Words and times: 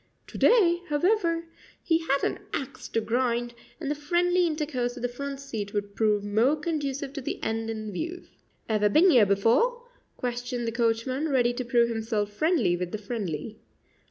To 0.25 0.37
day, 0.39 0.81
however, 0.89 1.45
he 1.83 1.99
had 2.07 2.23
an 2.23 2.39
axe 2.53 2.87
to 2.89 3.01
grind, 3.01 3.53
and 3.79 3.91
the 3.91 3.93
friendly 3.93 4.47
intercourse 4.47 4.95
of 4.95 5.03
the 5.03 5.07
front 5.07 5.39
seat 5.39 5.75
would 5.75 5.95
prove 5.95 6.23
more 6.23 6.55
conducive 6.55 7.13
to 7.13 7.21
the 7.21 7.39
end 7.43 7.69
in 7.69 7.91
view. 7.93 8.23
"Ever 8.67 8.89
been 8.89 9.11
ere 9.11 9.27
before?" 9.27 9.83
questioned 10.17 10.65
the 10.67 10.71
coachman, 10.71 11.29
ready 11.29 11.53
to 11.53 11.63
prove 11.63 11.89
himself 11.89 12.31
friendly 12.33 12.75
with 12.75 12.91
the 12.91 12.97
friendly. 12.97 13.59